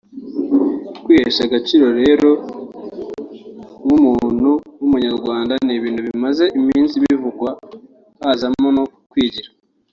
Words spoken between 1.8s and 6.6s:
rero nk’umuntu nk’umunyarwanda ni ibintu bimaze